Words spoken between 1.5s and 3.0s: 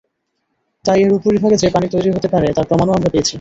যে পানি তৈরী হতে পারে তার প্রমাণও